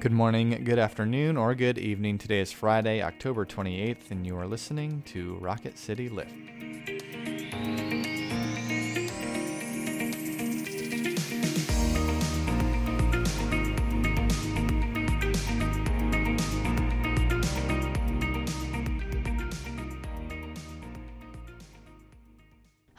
Good 0.00 0.12
morning, 0.12 0.64
good 0.64 0.78
afternoon, 0.78 1.36
or 1.36 1.54
good 1.54 1.76
evening. 1.76 2.16
Today 2.16 2.40
is 2.40 2.50
Friday, 2.50 3.02
October 3.02 3.44
28th, 3.44 4.10
and 4.10 4.26
you 4.26 4.34
are 4.38 4.46
listening 4.46 5.02
to 5.08 5.34
Rocket 5.42 5.76
City 5.76 6.08
Lift. 6.08 6.32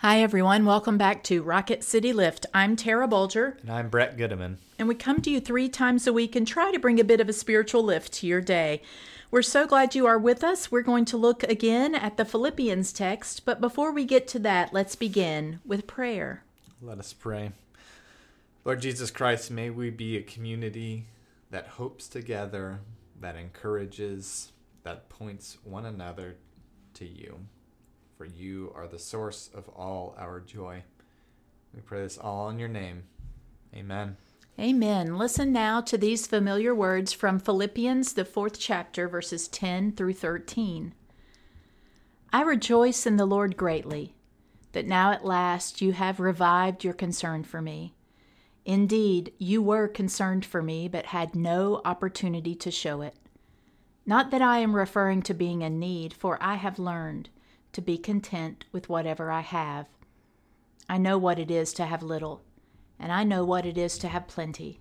Hi, 0.02 0.22
everyone. 0.22 0.66
Welcome 0.66 0.98
back 0.98 1.24
to 1.26 1.44
Rocket 1.44 1.84
City 1.84 2.12
Lift. 2.12 2.48
I'm 2.56 2.76
Tara 2.76 3.08
Bulger, 3.08 3.58
And 3.62 3.70
I'm 3.70 3.90
Brett 3.90 4.18
Goodeman. 4.18 4.58
and 4.80 4.88
we 4.88 4.96
come 4.96 5.22
to 5.22 5.30
you 5.30 5.40
three 5.40 5.70
times 5.70 6.08
a 6.08 6.14
week 6.14 6.36
and 6.36 6.48
try 6.48 6.72
to 6.72 6.80
bring 6.80 7.00
a 7.00 7.04
bit 7.04 7.22
of 7.22 7.30
a 7.30 7.34
spiritual 7.34 7.84
lift 7.84 8.12
to 8.14 8.28
your 8.28 8.42
day. 8.42 8.82
We're 9.30 9.44
so 9.44 9.68
glad 9.68 9.94
you 9.94 10.08
are 10.08 10.18
with 10.18 10.44
us. 10.44 10.72
We're 10.72 10.82
going 10.82 11.06
to 11.06 11.18
look 11.18 11.44
again 11.44 11.94
at 11.94 12.18
the 12.18 12.26
Philippians 12.26 12.92
text, 12.94 13.46
but 13.46 13.62
before 13.62 13.92
we 13.92 14.06
get 14.06 14.28
to 14.30 14.40
that, 14.40 14.74
let's 14.74 14.96
begin 14.96 15.60
with 15.64 15.86
prayer. 15.86 16.44
Let 16.82 16.98
us 16.98 17.14
pray. 17.14 17.52
Lord 18.66 18.82
Jesus 18.82 19.12
Christ, 19.12 19.52
may 19.52 19.70
we 19.70 19.92
be 19.92 20.18
a 20.18 20.24
community 20.24 21.06
that 21.52 21.68
hopes 21.68 22.08
together, 22.08 22.80
that 23.20 23.36
encourages, 23.36 24.52
that 24.82 25.10
points 25.10 25.60
one 25.64 25.86
another 25.86 26.38
to 26.96 27.06
you. 27.06 27.46
For 28.22 28.28
you 28.28 28.72
are 28.76 28.88
the 28.88 29.00
source 29.00 29.50
of 29.52 29.68
all 29.70 30.14
our 30.16 30.40
joy. 30.40 30.84
We 31.74 31.82
pray 31.82 32.04
this 32.04 32.20
all 32.20 32.50
in 32.50 32.60
your 32.60 32.68
name. 32.68 33.06
Amen. 33.74 34.16
Amen. 34.60 35.18
Listen 35.18 35.52
now 35.52 35.82
to 35.82 35.98
these 35.98 36.28
familiar 36.28 36.76
words 36.76 37.14
from 37.14 37.40
Philippians, 37.40 38.14
the 38.14 38.24
fourth 38.24 38.60
chapter, 38.60 39.08
verses 39.08 39.48
10 39.48 39.94
through 39.94 40.14
13. 40.14 40.94
I 42.32 42.44
rejoice 42.44 43.08
in 43.08 43.16
the 43.16 43.26
Lord 43.26 43.58
greatly 43.58 44.14
that 44.74 44.86
now 44.86 45.12
at 45.12 45.26
last 45.26 45.82
you 45.82 45.94
have 45.94 46.20
revived 46.20 46.84
your 46.84 46.94
concern 46.94 47.44
for 47.44 47.60
me. 47.60 47.96
Indeed, 48.66 49.34
you 49.40 49.64
were 49.64 49.88
concerned 49.88 50.46
for 50.46 50.62
me, 50.62 50.88
but 50.88 51.08
had 51.08 51.34
no 51.34 51.82
opportunity 51.86 52.54
to 52.54 52.70
show 52.70 53.02
it. 53.02 53.16
Not 54.06 54.30
that 54.30 54.44
I 54.44 54.60
am 54.60 54.76
referring 54.76 55.24
to 55.24 55.34
being 55.34 55.64
in 55.64 55.80
need, 55.80 56.14
for 56.14 56.38
I 56.40 56.58
have 56.58 56.78
learned 56.78 57.30
to 57.74 57.82
be 57.82 57.98
content 57.98 58.66
with 58.72 58.90
whatever 58.90 59.32
I 59.32 59.42
have. 59.42 59.88
I 60.90 60.98
know 60.98 61.18
what 61.18 61.40
it 61.40 61.50
is 61.50 61.74
to 61.74 61.86
have 61.86 62.04
little 62.04 62.44
and 63.02 63.12
I 63.12 63.24
know 63.24 63.44
what 63.44 63.66
it 63.66 63.78
is 63.78 63.98
to 63.98 64.08
have 64.08 64.28
plenty. 64.28 64.80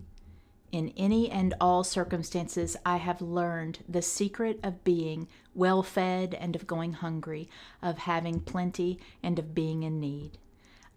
In 0.70 0.92
any 0.97 1.30
and 1.30 1.55
all 1.58 1.82
circumstances, 1.82 2.77
I 2.84 2.98
have 2.98 3.22
learned 3.22 3.78
the 3.88 4.02
secret 4.02 4.60
of 4.62 4.84
being 4.84 5.27
well 5.55 5.82
fed 5.82 6.34
and 6.34 6.55
of 6.55 6.66
going 6.66 6.92
hungry, 6.92 7.48
of 7.82 7.98
having 7.98 8.41
plenty 8.41 9.00
and 9.22 9.38
of 9.38 9.54
being 9.54 9.82
in 9.82 9.98
need. 9.98 10.38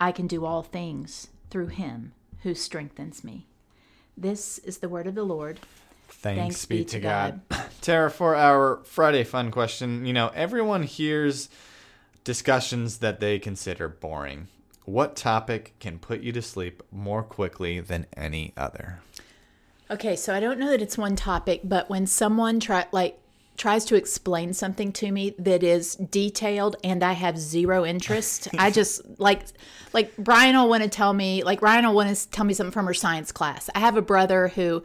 I 0.02 0.12
can 0.12 0.28
do 0.28 0.46
all 0.46 0.62
things 0.62 1.30
through 1.50 1.68
Him 1.68 2.12
who 2.44 2.54
strengthens 2.54 3.24
me. 3.24 3.48
This 4.18 4.58
is 4.60 4.80
the 4.80 4.90
word 4.90 5.08
of 5.08 5.16
the 5.16 5.24
Lord. 5.24 5.60
Thanks, 6.10 6.66
be, 6.66 6.84
to 6.84 7.00
God. 7.00 7.42
Tara, 7.82 8.12
for 8.12 8.36
our 8.36 8.82
Friday 8.84 9.24
fun 9.24 9.50
question, 9.50 10.06
you 10.06 10.14
know, 10.14 10.30
everyone 10.36 10.84
hears 10.84 11.50
discussions 12.24 13.00
that 13.00 13.20
they 13.20 13.40
consider 13.40 13.88
boring. 13.88 14.48
What 14.86 15.16
topic 15.16 15.74
can 15.80 16.00
put 16.00 16.22
you 16.22 16.32
to 16.34 16.42
sleep 16.42 16.84
more 16.92 17.24
quickly 17.24 17.80
than 17.80 18.06
any 18.16 18.54
other? 18.58 19.00
Okay, 19.90 20.16
so 20.16 20.34
I 20.34 20.40
don't 20.40 20.60
know 20.60 20.70
that 20.70 20.82
it's 20.82 20.98
one 20.98 21.16
topic, 21.16 21.62
but 21.64 21.90
when 21.90 22.08
someone 22.08 22.60
try 22.60 22.86
like 22.92 23.20
tries 23.56 23.86
to 23.86 23.96
explain 23.96 24.52
something 24.52 24.92
to 24.92 25.12
me 25.12 25.36
that 25.38 25.62
is 25.62 25.96
detailed 25.96 26.76
and 26.84 27.04
I 27.04 27.14
have 27.14 27.38
zero 27.38 27.86
interest, 27.86 28.48
I 28.58 28.72
just 28.72 29.02
like 29.20 29.44
like 29.94 30.16
Brian 30.18 30.56
will 30.56 30.70
want 30.70 30.84
to 30.84 30.90
tell 30.90 31.14
me 31.14 31.44
like 31.44 31.62
Ryan 31.62 31.86
will 31.86 31.94
want 31.94 32.16
to 32.16 32.30
tell 32.30 32.46
me 32.46 32.54
something 32.54 32.72
from 32.72 32.88
her 32.88 32.94
science 32.94 33.32
class. 33.32 33.70
I 33.76 33.80
have 33.80 33.96
a 33.96 34.02
brother 34.02 34.50
who 34.50 34.84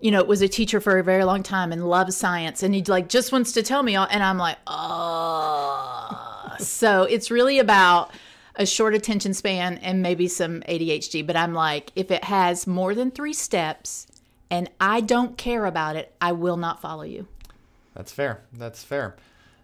you 0.00 0.10
know 0.10 0.24
was 0.24 0.42
a 0.42 0.48
teacher 0.48 0.80
for 0.80 0.98
a 0.98 1.04
very 1.04 1.24
long 1.24 1.42
time 1.42 1.72
and 1.72 1.88
loves 1.88 2.16
science 2.16 2.62
and 2.62 2.74
he 2.74 2.82
like 2.82 3.08
just 3.08 3.32
wants 3.32 3.52
to 3.52 3.62
tell 3.62 3.82
me 3.82 3.96
all 3.96 4.08
and 4.10 4.22
I'm 4.22 4.38
like, 4.38 4.58
"Oh." 4.66 6.29
So 6.66 7.02
it's 7.04 7.30
really 7.30 7.58
about 7.58 8.10
a 8.56 8.66
short 8.66 8.94
attention 8.94 9.34
span 9.34 9.78
and 9.78 10.02
maybe 10.02 10.28
some 10.28 10.60
ADHD, 10.62 11.26
but 11.26 11.36
I'm 11.36 11.54
like 11.54 11.92
if 11.96 12.10
it 12.10 12.24
has 12.24 12.66
more 12.66 12.94
than 12.94 13.10
3 13.10 13.32
steps 13.32 14.06
and 14.50 14.70
I 14.80 15.00
don't 15.00 15.38
care 15.38 15.66
about 15.66 15.96
it, 15.96 16.14
I 16.20 16.32
will 16.32 16.56
not 16.56 16.80
follow 16.80 17.04
you. 17.04 17.28
That's 17.94 18.12
fair. 18.12 18.42
That's 18.52 18.82
fair. 18.82 19.16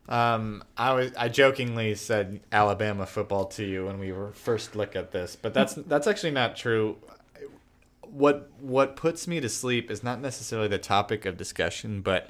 Um, 0.09 0.62
I 0.77 0.93
was 0.93 1.12
I 1.17 1.29
jokingly 1.29 1.95
said 1.97 2.41
Alabama 2.53 3.06
football 3.06 3.47
to 3.47 3.65
you 3.65 3.87
when 3.87 3.99
we 3.99 4.12
were 4.12 4.31
first 4.33 4.77
look 4.77 4.95
at 4.95 5.11
this, 5.11 5.37
but 5.37 5.53
that's 5.53 5.75
that's 5.75 6.06
actually 6.06 6.31
not 6.31 6.56
true. 6.56 6.97
What 8.03 8.49
what 8.61 8.95
puts 8.95 9.27
me 9.27 9.41
to 9.41 9.49
sleep 9.49 9.91
is 9.91 10.05
not 10.05 10.21
necessarily 10.21 10.69
the 10.69 10.79
topic 10.79 11.27
of 11.27 11.37
discussion, 11.37 12.03
but 12.03 12.29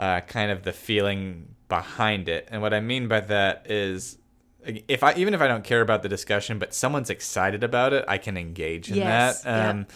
uh, 0.00 0.20
kind 0.22 0.50
of 0.50 0.62
the 0.64 0.72
feeling 0.72 1.54
behind 1.68 2.28
it. 2.28 2.48
And 2.50 2.60
what 2.62 2.74
I 2.74 2.80
mean 2.80 3.06
by 3.06 3.20
that 3.20 3.66
is 3.70 4.18
if 4.66 5.02
I 5.04 5.14
even 5.14 5.34
if 5.34 5.40
I 5.40 5.46
don't 5.46 5.62
care 5.64 5.80
about 5.82 6.02
the 6.02 6.08
discussion, 6.08 6.58
but 6.58 6.74
someone's 6.74 7.10
excited 7.10 7.62
about 7.62 7.92
it, 7.92 8.04
I 8.08 8.18
can 8.18 8.36
engage 8.36 8.90
in 8.90 8.96
Yes, 8.96 9.42
that. 9.42 9.68
Um, 9.70 9.86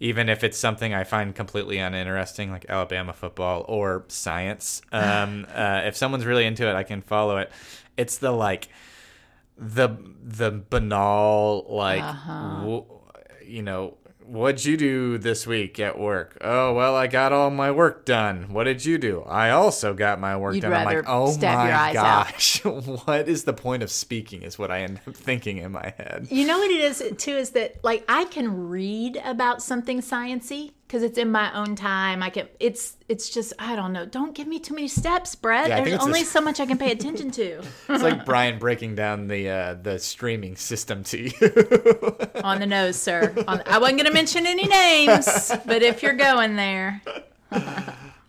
Even 0.00 0.28
if 0.28 0.42
it's 0.44 0.58
something 0.58 0.92
I 0.92 1.04
find 1.04 1.34
completely 1.34 1.78
uninteresting, 1.78 2.50
like 2.50 2.66
Alabama 2.68 3.12
football 3.12 3.64
or 3.68 4.04
science. 4.08 4.82
Um, 4.92 5.46
uh, 5.54 5.82
if 5.88 5.96
someone's 5.96 6.26
really 6.26 6.44
into 6.44 6.68
it, 6.68 6.74
I 6.74 6.82
can 6.82 7.00
follow 7.02 7.38
it. 7.38 7.50
It's 7.96 8.18
the 8.18 8.32
like 8.32 8.68
the 9.56 9.88
the 10.22 10.50
banal 10.50 11.64
like 11.68 12.02
Uh-huh. 12.04 12.60
w- 12.60 12.84
you 13.46 13.62
know 13.62 13.96
what'd 14.26 14.64
you 14.64 14.76
do 14.76 15.18
this 15.18 15.46
week 15.46 15.78
at 15.78 15.98
work? 15.98 16.38
Oh 16.40 16.72
well 16.72 16.96
i 16.96 17.06
got 17.06 17.32
all 17.32 17.50
my 17.50 17.70
work 17.70 18.04
done. 18.04 18.52
What 18.52 18.64
did 18.64 18.84
you 18.84 18.98
do? 18.98 19.22
I 19.26 19.50
also 19.50 19.94
got 19.94 20.20
my 20.20 20.36
work 20.36 20.54
You'd 20.54 20.62
done. 20.62 20.72
I'm 20.72 20.84
like 20.84 21.04
oh 21.06 21.36
my 21.36 21.92
gosh. 21.92 22.62
What 22.64 23.28
is 23.28 23.44
the 23.44 23.52
point 23.52 23.82
of 23.82 23.90
speaking 23.90 24.42
is 24.42 24.58
what 24.58 24.70
i 24.70 24.80
end 24.80 25.00
up 25.06 25.14
thinking 25.14 25.58
in 25.58 25.72
my 25.72 25.92
head. 25.96 26.28
You 26.30 26.46
know 26.46 26.58
what 26.58 26.70
it 26.70 26.80
is 26.80 27.02
too 27.18 27.36
is 27.36 27.50
that 27.50 27.82
like 27.84 28.04
I 28.08 28.24
can 28.24 28.68
read 28.68 29.20
about 29.24 29.62
something 29.62 30.00
sciency 30.00 30.72
because 30.86 31.02
it's 31.02 31.18
in 31.18 31.30
my 31.32 31.52
own 31.54 31.74
time. 31.76 32.22
I 32.22 32.30
can 32.30 32.48
it's 32.60 32.96
it's 33.08 33.28
just 33.30 33.52
I 33.58 33.74
don't 33.76 33.92
know. 33.92 34.06
Don't 34.06 34.34
give 34.34 34.46
me 34.46 34.58
too 34.60 34.74
many 34.74 34.88
steps, 34.88 35.34
Brett. 35.34 35.68
Yeah, 35.68 35.82
There's 35.82 36.00
only 36.00 36.22
a- 36.22 36.24
so 36.24 36.40
much 36.40 36.60
I 36.60 36.66
can 36.66 36.78
pay 36.78 36.90
attention 36.98 37.30
to 37.32 37.62
it's 37.88 38.02
like 38.02 38.24
brian 38.26 38.58
breaking 38.58 38.94
down 38.94 39.26
the 39.28 39.48
uh 39.48 39.74
the 39.74 39.98
streaming 39.98 40.56
system 40.56 41.02
to 41.04 41.22
you 41.22 41.32
on 42.44 42.60
the 42.60 42.66
nose, 42.66 42.96
sir. 42.96 43.34
On, 43.48 43.62
I 43.66 43.78
wasn't 43.78 43.98
going 43.98 44.06
to 44.06 44.12
mention 44.12 44.46
any 44.46 44.66
names, 44.66 45.50
but 45.66 45.82
if 45.82 46.02
you're 46.02 46.12
going 46.14 46.56
there, 46.56 47.02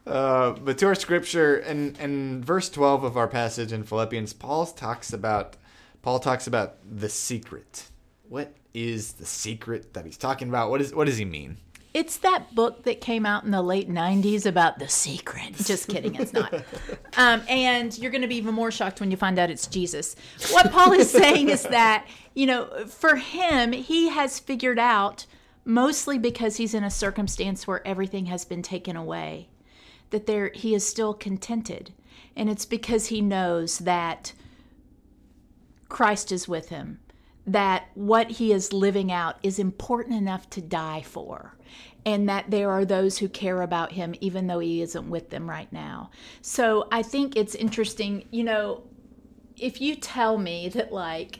Uh, 0.07 0.51
but 0.51 0.77
to 0.77 0.85
our 0.85 0.93
scripture 0.93 1.55
and 1.57 1.97
in 1.97 2.43
verse 2.43 2.69
12 2.69 3.03
of 3.03 3.17
our 3.17 3.27
passage 3.27 3.71
in 3.73 3.81
philippians 3.83 4.33
paul 4.33 4.63
talks 4.67 5.11
about 5.11 5.57
paul 6.03 6.19
talks 6.19 6.45
about 6.45 6.75
the 6.87 7.09
secret 7.09 7.85
what 8.29 8.53
is 8.75 9.13
the 9.13 9.25
secret 9.25 9.95
that 9.95 10.05
he's 10.05 10.15
talking 10.17 10.47
about 10.47 10.69
what 10.69 10.79
is 10.79 10.93
what 10.93 11.05
does 11.07 11.17
he 11.17 11.25
mean 11.25 11.57
It's 11.95 12.17
that 12.17 12.53
book 12.53 12.83
that 12.83 12.99
came 12.99 13.25
out 13.25 13.45
in 13.45 13.51
the 13.51 13.61
late 13.61 13.89
90s 13.89 14.45
about 14.45 14.79
the 14.79 14.89
secret. 14.89 15.55
Just 15.55 15.87
kidding, 15.87 16.15
it's 16.15 16.33
not. 16.33 16.53
Um, 17.17 17.43
and 17.47 17.97
you're 17.97 18.11
going 18.11 18.23
to 18.23 18.27
be 18.27 18.35
even 18.35 18.53
more 18.53 18.71
shocked 18.71 18.99
when 18.99 19.09
you 19.09 19.15
find 19.15 19.39
out 19.39 19.49
it's 19.49 19.67
Jesus. 19.67 20.17
What 20.51 20.69
Paul 20.69 20.91
is 20.91 21.09
saying 21.09 21.47
is 21.47 21.63
that, 21.63 22.05
you 22.33 22.45
know, 22.45 22.85
for 22.87 23.15
him, 23.15 23.71
he 23.71 24.09
has 24.09 24.37
figured 24.37 24.77
out, 24.77 25.25
mostly 25.63 26.17
because 26.17 26.57
he's 26.57 26.73
in 26.73 26.83
a 26.83 26.91
circumstance 26.91 27.65
where 27.65 27.87
everything 27.87 28.25
has 28.25 28.43
been 28.43 28.61
taken 28.61 28.97
away, 28.97 29.47
that 30.09 30.27
there 30.27 30.51
he 30.53 30.75
is 30.75 30.85
still 30.85 31.13
contented. 31.13 31.93
And 32.35 32.49
it's 32.49 32.65
because 32.65 33.05
he 33.05 33.21
knows 33.21 33.79
that 33.79 34.33
Christ 35.87 36.33
is 36.33 36.49
with 36.49 36.67
him, 36.67 36.99
that 37.47 37.85
what 37.93 38.29
he 38.31 38.51
is 38.51 38.73
living 38.73 39.09
out 39.09 39.37
is 39.41 39.57
important 39.57 40.17
enough 40.17 40.49
to 40.49 40.61
die 40.61 41.01
for, 41.01 41.54
and 42.05 42.29
that 42.29 42.51
there 42.51 42.69
are 42.69 42.85
those 42.85 43.17
who 43.17 43.27
care 43.27 43.61
about 43.61 43.91
him 43.91 44.15
even 44.21 44.47
though 44.47 44.59
he 44.59 44.81
isn't 44.81 45.09
with 45.09 45.29
them 45.29 45.49
right 45.49 45.71
now. 45.73 46.11
So 46.41 46.87
I 46.91 47.01
think 47.01 47.35
it's 47.35 47.55
interesting, 47.55 48.25
you 48.31 48.43
know, 48.43 48.83
if 49.57 49.81
you 49.81 49.95
tell 49.95 50.37
me 50.37 50.69
that, 50.69 50.91
like, 50.91 51.39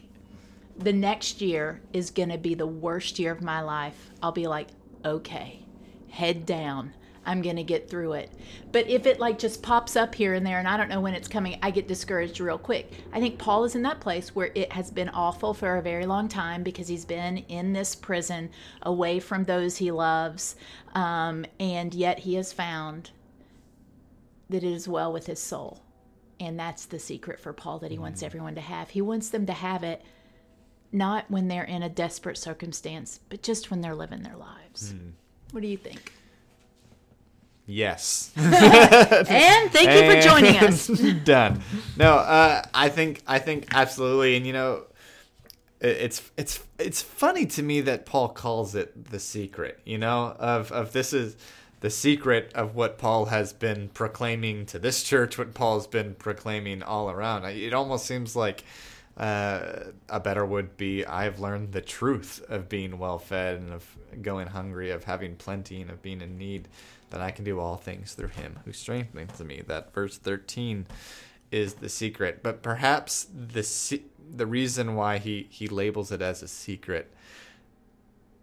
the 0.77 0.94
next 0.94 1.42
year 1.42 1.81
is 1.94 2.12
going 2.12 2.30
to 2.30 2.38
be 2.38 2.54
the 2.56 2.68
worst 2.68 3.19
year 3.19 3.31
of 3.31 3.42
my 3.42 3.62
life, 3.62 4.12
I'll 4.22 4.31
be 4.31 4.48
like, 4.48 4.69
okay, 5.04 5.66
head 6.10 6.45
down. 6.45 6.94
I'm 7.25 7.42
going 7.42 7.56
to 7.56 7.63
get 7.63 7.89
through 7.89 8.13
it. 8.13 8.31
But 8.72 8.88
if 8.88 9.06
it 9.06 9.19
like 9.19 9.39
just 9.39 9.62
pops 9.62 9.95
up 9.95 10.16
here 10.16 10.33
and 10.33 10.45
there 10.45 10.60
and 10.60 10.68
I 10.68 10.77
don't 10.77 10.89
know 10.89 11.01
when 11.01 11.13
it's 11.13 11.27
coming, 11.27 11.57
I 11.62 11.72
get 11.72 11.88
discouraged 11.88 12.39
real 12.39 12.57
quick. 12.57 12.92
I 13.13 13.19
think 13.19 13.38
Paul 13.38 13.63
is 13.63 13.75
in 13.75 13.81
that 13.83 14.00
place 14.00 14.36
where 14.36 14.51
it 14.56 14.72
has 14.72 14.92
been 14.92 15.10
awful 15.10 15.54
for 15.54 15.77
a 15.77 15.81
very 15.81 16.06
long 16.06 16.27
time 16.27 16.63
because 16.63 16.88
he's 16.88 17.06
been 17.06 17.38
in 17.50 17.74
this 17.74 17.95
prison 17.95 18.50
away 18.83 19.19
from 19.19 19.44
those 19.44 19.77
he 19.77 19.92
loves. 19.92 20.56
Um, 20.94 21.45
and 21.60 21.94
yet 21.94 22.19
he 22.19 22.36
has 22.36 22.54
found 22.54 23.12
that 24.50 24.63
it 24.63 24.72
is 24.72 24.88
well 24.88 25.12
with 25.12 25.25
his 25.25 25.39
soul. 25.39 25.81
And 26.39 26.60
that's 26.60 26.86
the 26.86 27.00
secret 27.00 27.39
for 27.39 27.54
Paul 27.54 27.80
that 27.80 27.92
he 27.92 27.98
wants 27.98 28.22
everyone 28.22 28.56
to 28.56 28.62
have. 28.62 28.89
He 28.89 29.01
wants 29.01 29.30
them 29.30 29.45
to 29.45 29.54
have 29.54 29.83
it 29.83 30.01
not 30.92 31.30
when 31.30 31.48
they're 31.48 31.63
in 31.63 31.83
a 31.83 31.89
desperate 31.89 32.38
circumstance, 32.38 33.19
but 33.30 33.42
just 33.42 33.69
when 33.69 33.81
they're 33.81 33.95
living 33.95 34.22
their 34.24 34.36
lives. 34.38 34.94
What 35.51 35.62
do 35.62 35.68
you 35.68 35.77
think? 35.77 36.13
Yes. 37.67 38.31
And 38.38 39.71
thank 39.71 39.89
you 39.89 40.12
for 40.15 40.21
joining 40.21 40.57
us. 40.57 40.88
Done. 41.23 41.62
No, 41.97 42.13
uh, 42.13 42.62
I 42.73 42.89
think 42.89 43.21
I 43.27 43.39
think 43.39 43.67
absolutely, 43.73 44.35
and 44.38 44.45
you 44.45 44.53
know, 44.53 44.83
it- 45.79 45.88
it's 45.97 46.31
it's 46.38 46.63
it's 46.77 47.01
funny 47.01 47.45
to 47.47 47.63
me 47.63 47.81
that 47.81 48.06
Paul 48.06 48.29
calls 48.29 48.75
it 48.75 49.09
the 49.09 49.19
secret. 49.19 49.79
You 49.85 49.97
know, 49.97 50.35
of 50.39 50.71
of 50.71 50.91
this 50.94 51.12
is 51.13 51.35
the 51.81 51.89
secret 51.89 52.51
of 52.56 52.75
what 52.75 52.97
Paul 52.97 53.25
has 53.25 53.51
been 53.53 53.89
proclaiming 53.89 54.65
to 54.67 54.79
this 54.79 55.03
church, 55.03 55.38
what 55.38 55.53
Paul's 55.53 55.88
been 55.88 56.15
proclaiming 56.15 56.81
all 56.83 57.09
around. 57.09 57.45
It 57.45 57.73
almost 57.73 58.06
seems 58.06 58.35
like 58.35 58.63
uh, 59.17 59.85
a 60.09 60.19
better 60.19 60.45
would 60.45 60.77
be 60.77 61.06
I've 61.06 61.39
learned 61.39 61.71
the 61.71 61.81
truth 61.81 62.44
of 62.50 62.69
being 62.69 62.97
well 62.97 63.17
fed 63.19 63.57
and 63.57 63.73
of 63.73 63.85
going 64.21 64.47
hungry, 64.47 64.91
of 64.91 65.03
having 65.03 65.35
plenty 65.35 65.81
and 65.81 65.89
of 65.91 66.01
being 66.01 66.21
in 66.21 66.38
need, 66.38 66.67
that 67.09 67.21
I 67.21 67.31
can 67.31 67.45
do 67.45 67.59
all 67.59 67.77
things 67.77 68.13
through 68.13 68.29
him 68.29 68.59
who 68.65 68.73
strengthens 68.73 69.39
me. 69.43 69.61
That 69.65 69.93
verse 69.93 70.17
13 70.17 70.87
is 71.51 71.75
the 71.75 71.89
secret. 71.89 72.41
But 72.43 72.61
perhaps 72.61 73.27
the 73.33 73.63
se- 73.63 74.03
the 74.35 74.47
reason 74.47 74.95
why 74.95 75.19
he, 75.19 75.47
he 75.49 75.67
labels 75.67 76.11
it 76.11 76.21
as 76.21 76.41
a 76.41 76.47
secret 76.47 77.13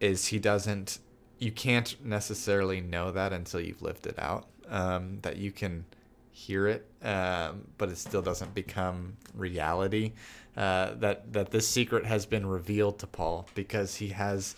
is 0.01 0.27
he 0.27 0.39
doesn't 0.39 0.99
you 1.43 1.51
can't 1.51 1.97
necessarily 2.05 2.81
know 2.81 3.11
that 3.11 3.33
until 3.33 3.61
you've 3.61 3.83
lived 3.83 4.07
it 4.07 4.17
out. 4.17 4.47
Um, 4.69 5.19
that 5.23 5.37
you 5.37 5.51
can 5.51 5.85
hear 6.31 6.69
it, 6.69 6.87
um, 7.03 7.67
but 7.79 7.89
it 7.89 7.99
still 7.99 8.23
doesn't 8.23 8.55
become 8.55 9.17
reality. 9.35 10.13
Uh, 10.57 10.95
that 10.95 11.33
that 11.33 11.51
this 11.51 11.67
secret 11.67 12.07
has 12.07 12.27
been 12.27 12.47
revealed 12.47 13.01
to 13.01 13.07
Paul 13.09 13.49
because 13.55 13.97
he 13.97 14.09
has 14.09 14.55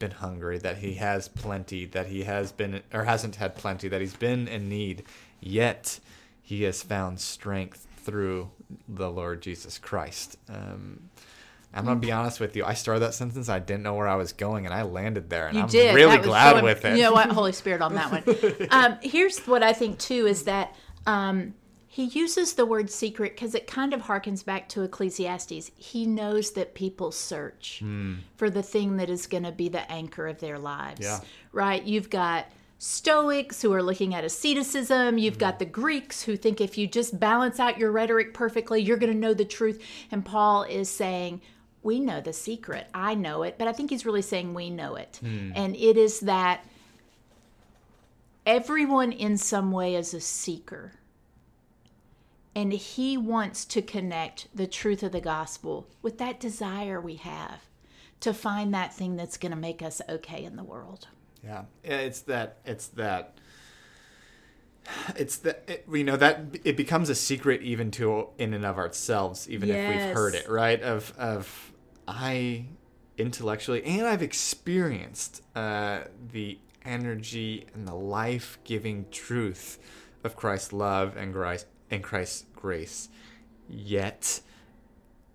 been 0.00 0.10
hungry, 0.10 0.58
that 0.58 0.78
he 0.78 0.94
has 0.94 1.28
plenty, 1.28 1.84
that 1.86 2.08
he 2.08 2.24
has 2.24 2.50
been 2.50 2.82
or 2.92 3.04
hasn't 3.04 3.36
had 3.36 3.54
plenty, 3.54 3.86
that 3.86 4.00
he's 4.00 4.16
been 4.16 4.48
in 4.48 4.68
need, 4.68 5.04
yet 5.40 6.00
he 6.42 6.64
has 6.64 6.82
found 6.82 7.20
strength 7.20 7.86
through 7.98 8.50
the 8.88 9.08
Lord 9.08 9.40
Jesus 9.42 9.78
Christ. 9.78 10.36
Um, 10.48 11.08
I'm 11.72 11.84
gonna 11.84 12.00
be 12.00 12.10
honest 12.10 12.40
with 12.40 12.56
you. 12.56 12.64
I 12.64 12.74
started 12.74 13.00
that 13.00 13.14
sentence. 13.14 13.48
I 13.48 13.60
didn't 13.60 13.84
know 13.84 13.94
where 13.94 14.08
I 14.08 14.16
was 14.16 14.32
going, 14.32 14.66
and 14.66 14.74
I 14.74 14.82
landed 14.82 15.30
there, 15.30 15.46
and 15.46 15.56
You 15.56 15.62
I'm 15.62 15.68
did. 15.68 15.94
really 15.94 16.18
glad 16.18 16.56
so- 16.58 16.64
with 16.64 16.84
it. 16.84 16.96
You 16.96 17.04
know 17.04 17.12
what? 17.12 17.30
Holy 17.30 17.52
Spirit 17.62 17.80
on 17.80 17.94
that 17.94 18.10
one. 18.10 18.66
um, 18.72 18.98
here's 19.02 19.38
what 19.46 19.62
I 19.62 19.72
think 19.72 19.98
too 20.00 20.26
is 20.26 20.42
that 20.44 20.74
um, 21.06 21.54
he 21.92 22.04
uses 22.04 22.52
the 22.52 22.64
word 22.64 22.88
secret 22.88 23.32
because 23.34 23.52
it 23.52 23.66
kind 23.66 23.92
of 23.92 24.02
harkens 24.02 24.44
back 24.44 24.68
to 24.68 24.82
Ecclesiastes. 24.82 25.72
He 25.76 26.06
knows 26.06 26.52
that 26.52 26.72
people 26.74 27.10
search 27.10 27.80
Hmm. 27.80 28.14
for 28.36 28.48
the 28.48 28.62
thing 28.62 28.96
that 28.98 29.10
is 29.10 29.26
going 29.26 29.42
to 29.42 29.50
be 29.50 29.68
the 29.68 29.90
anchor 29.90 30.28
of 30.28 30.38
their 30.38 30.56
lives. 30.56 31.00
Yeah. 31.00 31.18
Right? 31.52 31.82
You've 31.82 32.08
got 32.08 32.46
Stoics 32.78 33.60
who 33.60 33.72
are 33.74 33.82
looking 33.82 34.14
at 34.14 34.22
asceticism. 34.24 35.18
You've 35.18 35.34
Hmm. 35.34 35.40
got 35.40 35.58
the 35.58 35.64
Greeks 35.66 36.22
who 36.22 36.36
think 36.36 36.60
if 36.60 36.78
you 36.78 36.86
just 36.86 37.18
balance 37.18 37.58
out 37.58 37.76
your 37.76 37.90
rhetoric 37.90 38.34
perfectly, 38.34 38.80
you're 38.80 38.96
going 38.96 39.12
to 39.12 39.18
know 39.18 39.34
the 39.34 39.44
truth. 39.44 39.82
And 40.12 40.24
Paul 40.24 40.62
is 40.62 40.88
saying, 40.88 41.40
we 41.82 41.98
know 41.98 42.20
the 42.20 42.32
secret. 42.32 42.86
I 42.94 43.16
know 43.16 43.42
it, 43.42 43.56
but 43.58 43.66
I 43.66 43.72
think 43.72 43.90
he's 43.90 44.06
really 44.06 44.22
saying 44.22 44.54
we 44.54 44.70
know 44.70 44.94
it. 44.94 45.18
And 45.22 45.74
it 45.74 45.96
is 45.96 46.20
that 46.20 46.64
everyone 48.46 49.12
in 49.12 49.36
some 49.36 49.72
way 49.72 49.94
is 49.94 50.14
a 50.14 50.20
seeker. 50.20 50.92
And 52.54 52.72
he 52.72 53.16
wants 53.16 53.64
to 53.66 53.82
connect 53.82 54.48
the 54.54 54.66
truth 54.66 55.02
of 55.02 55.12
the 55.12 55.20
gospel 55.20 55.88
with 56.02 56.18
that 56.18 56.40
desire 56.40 57.00
we 57.00 57.14
have 57.16 57.68
to 58.20 58.34
find 58.34 58.74
that 58.74 58.92
thing 58.92 59.16
that's 59.16 59.36
going 59.36 59.52
to 59.52 59.58
make 59.58 59.82
us 59.82 60.02
okay 60.08 60.44
in 60.44 60.56
the 60.56 60.64
world. 60.64 61.08
Yeah, 61.44 61.64
it's 61.82 62.20
that. 62.22 62.58
It's 62.64 62.88
that. 62.88 63.38
It's 65.16 65.36
that 65.38 65.64
it, 65.68 65.86
you 65.92 66.04
know 66.04 66.16
that 66.16 66.40
it 66.64 66.76
becomes 66.76 67.08
a 67.10 67.14
secret 67.14 67.62
even 67.62 67.90
to 67.92 68.28
in 68.38 68.54
and 68.54 68.64
of 68.64 68.78
ourselves, 68.78 69.48
even 69.48 69.70
if 69.70 69.88
we've 69.88 70.14
heard 70.14 70.34
it, 70.34 70.48
right? 70.48 70.82
Of 70.82 71.14
of 71.18 71.72
I 72.08 72.66
intellectually 73.16 73.84
and 73.84 74.06
I've 74.06 74.22
experienced 74.22 75.42
uh, 75.54 76.00
the 76.32 76.58
energy 76.84 77.66
and 77.74 77.86
the 77.86 77.94
life 77.94 78.58
giving 78.64 79.06
truth 79.10 79.78
of 80.24 80.34
Christ's 80.36 80.72
love 80.72 81.16
and 81.16 81.32
Christ 81.32 81.66
and 81.90 82.02
Christ's 82.02 82.44
grace. 82.54 83.08
Yet, 83.68 84.40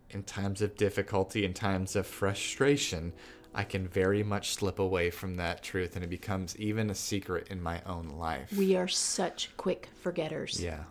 in 0.09 0.23
times 0.23 0.61
of 0.61 0.75
difficulty, 0.75 1.45
in 1.45 1.53
times 1.53 1.95
of 1.95 2.05
frustration, 2.05 3.13
I 3.53 3.63
can 3.63 3.87
very 3.87 4.21
much 4.21 4.53
slip 4.53 4.79
away 4.79 5.09
from 5.09 5.35
that 5.35 5.63
truth 5.63 5.95
and 5.95 6.03
it 6.03 6.09
becomes 6.09 6.57
even 6.57 6.89
a 6.89 6.95
secret 6.95 7.47
in 7.49 7.61
my 7.61 7.81
own 7.85 8.09
life. 8.09 8.51
We 8.51 8.75
are 8.75 8.87
such 8.87 9.55
quick 9.57 9.89
forgetters. 10.01 10.61
yeah. 10.61 10.83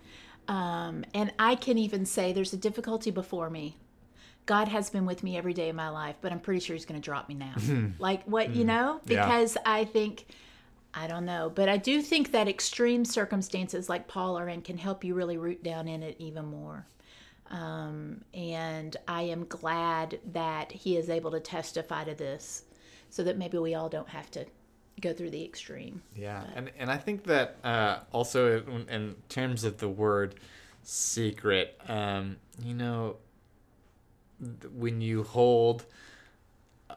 Um, 0.47 1.05
and 1.15 1.33
I 1.39 1.55
can 1.55 1.79
even 1.79 2.05
say 2.05 2.33
there's 2.33 2.53
a 2.53 2.59
difficulty 2.59 3.11
before 3.11 3.49
me. 3.49 3.77
God 4.47 4.69
has 4.69 4.91
been 4.91 5.07
with 5.07 5.23
me 5.23 5.39
every 5.39 5.55
day 5.55 5.71
of 5.71 5.77
my 5.77 5.89
life, 5.89 6.17
but 6.21 6.33
I'm 6.33 6.41
pretty 6.41 6.61
sure 6.61 6.77
He's 6.77 6.85
going 6.85 7.01
to 7.01 7.05
drop 7.05 7.29
me 7.31 7.35
now. 7.35 7.55
like 7.99 8.25
what, 8.25 8.55
you 8.55 8.65
know? 8.65 9.01
Yeah. 9.07 9.25
Because 9.25 9.57
I 9.65 9.87
think, 9.87 10.27
I 10.97 11.07
don't 11.07 11.25
know, 11.25 11.51
but 11.53 11.69
I 11.69 11.77
do 11.77 12.01
think 12.01 12.31
that 12.33 12.49
extreme 12.49 13.05
circumstances 13.05 13.89
like 13.89 14.07
Paul 14.07 14.39
are 14.39 14.49
in 14.49 14.63
can 14.63 14.79
help 14.79 15.03
you 15.03 15.15
really 15.15 15.39
root 15.39 15.63
down 15.63 15.89
in 15.89 16.03
it 16.03 16.17
even 16.19 16.47
more. 16.47 16.87
Um, 17.51 18.23
and 18.33 18.97
I 19.07 19.23
am 19.23 19.47
glad 19.47 20.21
that 20.33 20.73
he 20.73 20.97
is 20.97 21.11
able 21.11 21.31
to 21.33 21.41
testify 21.41 22.05
to 22.05 22.15
this 22.15 22.65
so 23.11 23.23
that 23.25 23.37
maybe 23.37 23.59
we 23.59 23.75
all 23.75 23.89
don't 23.89 24.09
have 24.09 24.31
to 24.33 24.47
go 25.01 25.13
through 25.13 25.31
the 25.31 25.45
extreme. 25.45 26.03
Yeah, 26.15 26.45
and 26.55 26.71
and 26.79 26.91
I 26.91 26.97
think 26.97 27.25
that 27.25 27.59
uh, 27.65 27.99
also 28.13 28.63
in, 28.63 28.89
in 28.89 29.17
terms 29.29 29.65
of 29.65 29.79
the 29.79 29.89
word 29.89 30.37
secret, 30.83 31.81
um, 31.89 32.37
you 32.63 32.75
know, 32.75 33.17
th- 34.41 34.73
when 34.73 35.01
you 35.01 35.23
hold 35.25 35.87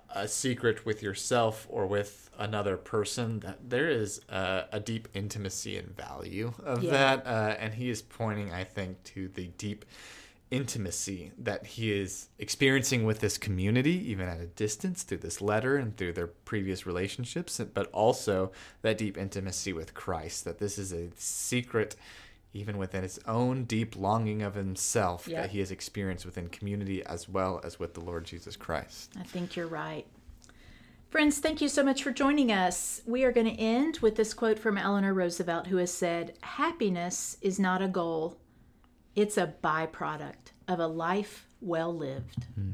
a 0.09 0.27
secret 0.27 0.85
with 0.85 1.01
yourself 1.01 1.65
or 1.69 1.87
with 1.87 2.29
another 2.37 2.77
person, 2.77 3.39
that 3.41 3.69
there 3.69 3.89
is 3.89 4.21
a, 4.29 4.65
a 4.71 4.79
deep 4.79 5.07
intimacy 5.13 5.77
and 5.77 5.95
value 5.95 6.53
of 6.63 6.83
Yeah. 6.83 6.91
that, 6.91 7.25
uh, 7.27 7.55
and 7.59 7.73
he 7.73 7.89
is 7.89 8.01
pointing, 8.01 8.53
I 8.53 8.63
think, 8.63 9.03
to 9.15 9.27
the 9.29 9.47
deep 9.57 9.85
intimacy 10.49 11.31
that 11.37 11.65
he 11.65 11.91
is 11.91 12.29
experiencing 12.39 13.03
with 13.03 13.19
this 13.19 13.37
community, 13.37 14.09
even 14.09 14.27
at 14.29 14.39
a 14.39 14.45
distance, 14.45 15.03
through 15.03 15.17
this 15.17 15.41
letter 15.41 15.75
and 15.75 15.97
through 15.97 16.13
their 16.13 16.27
previous 16.27 16.85
relationships, 16.85 17.59
but 17.73 17.87
also 17.91 18.51
that 18.81 18.97
deep 18.97 19.17
intimacy 19.17 19.73
with 19.73 19.93
Christ, 19.93 20.45
that 20.45 20.59
this 20.59 20.77
is 20.77 20.93
a 20.93 21.09
secret, 21.15 21.95
even 22.53 22.77
within 22.77 23.03
his 23.03 23.19
own 23.27 23.65
deep 23.65 23.95
longing 23.95 24.41
of 24.41 24.55
himself, 24.55 25.27
Yeah. 25.27 25.41
that 25.41 25.51
he 25.51 25.59
has 25.59 25.71
experienced 25.71 26.25
within 26.25 26.49
community 26.49 27.03
as 27.05 27.27
well 27.29 27.59
as 27.63 27.79
with 27.79 27.93
the 27.93 28.01
Lord 28.01 28.25
Jesus 28.25 28.55
Christ. 28.55 29.11
I 29.19 29.23
think 29.23 29.55
you're 29.55 29.67
right. 29.67 30.05
Friends, 31.09 31.39
thank 31.39 31.61
you 31.61 31.69
so 31.69 31.83
much 31.83 32.03
for 32.03 32.11
joining 32.11 32.51
us. 32.51 33.01
We 33.05 33.23
are 33.23 33.31
going 33.31 33.47
to 33.47 33.59
end 33.61 33.99
with 34.01 34.15
this 34.17 34.33
quote 34.33 34.59
from 34.59 34.77
Eleanor 34.77 35.13
Roosevelt, 35.13 35.67
who 35.67 35.77
has 35.77 35.93
said, 35.93 36.33
Happiness 36.41 37.37
is 37.41 37.59
not 37.59 37.81
a 37.81 37.87
goal, 37.87 38.37
it's 39.15 39.37
a 39.37 39.53
byproduct 39.63 40.51
of 40.67 40.79
a 40.79 40.87
life 40.87 41.47
well 41.61 41.95
lived. 41.95 42.45
Hmm. 42.55 42.71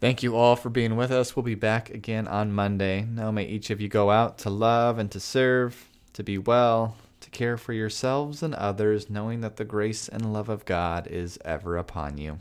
Thank 0.00 0.22
you 0.22 0.36
all 0.36 0.54
for 0.54 0.70
being 0.70 0.96
with 0.96 1.10
us. 1.10 1.34
We'll 1.34 1.42
be 1.42 1.56
back 1.56 1.90
again 1.90 2.28
on 2.28 2.52
Monday. 2.52 3.02
Now 3.02 3.32
may 3.32 3.44
each 3.44 3.70
of 3.70 3.80
you 3.80 3.88
go 3.88 4.10
out 4.10 4.38
to 4.38 4.50
love 4.50 4.98
and 4.98 5.10
to 5.10 5.18
serve, 5.18 5.88
to 6.12 6.22
be 6.22 6.38
well, 6.38 6.96
to 7.30 7.38
care 7.38 7.56
for 7.56 7.72
yourselves 7.72 8.42
and 8.42 8.54
others, 8.54 9.10
knowing 9.10 9.40
that 9.40 9.56
the 9.56 9.64
grace 9.64 10.08
and 10.08 10.32
love 10.32 10.48
of 10.48 10.64
God 10.64 11.06
is 11.06 11.38
ever 11.44 11.76
upon 11.76 12.18
you. 12.18 12.38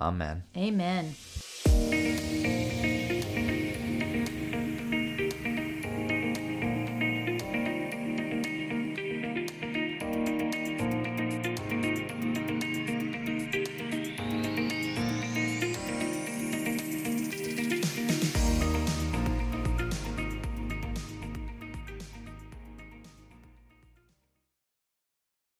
Amen. 0.00 0.44
Amen. 0.56 1.14